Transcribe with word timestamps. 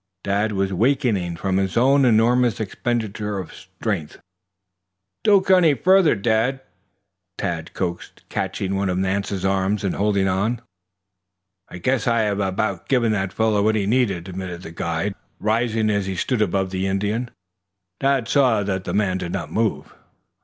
Dad 0.23 0.53
was 0.53 0.73
weakening 0.73 1.35
from 1.35 1.57
his 1.57 1.77
own 1.77 2.05
enormous 2.05 2.59
expenditure 2.59 3.37
of 3.37 3.53
strength. 3.53 4.17
"Don't 5.23 5.45
go 5.45 5.57
any 5.57 5.75
farther, 5.75 6.15
Dad," 6.15 6.61
Tad 7.37 7.71
coaxed, 7.75 8.23
catching 8.27 8.73
one 8.73 8.89
of 8.89 8.97
Nance's 8.97 9.45
arm 9.45 9.77
and 9.83 9.93
holding 9.93 10.27
on. 10.27 10.59
"I 11.69 11.77
guess 11.77 12.07
I 12.07 12.21
have 12.21 12.39
about 12.39 12.87
given 12.87 13.11
the 13.11 13.27
fellow 13.27 13.61
what 13.61 13.75
he 13.75 13.85
needed," 13.85 14.27
admitted 14.27 14.63
the 14.63 14.71
guide, 14.71 15.13
rising. 15.39 15.91
As 15.91 16.07
he 16.07 16.15
stood 16.15 16.41
above 16.41 16.71
the 16.71 16.87
Indian, 16.87 17.29
Dad 17.99 18.27
saw 18.27 18.63
that 18.63 18.85
the 18.85 18.95
man 18.95 19.19
did 19.19 19.31
not 19.31 19.51
move. 19.51 19.93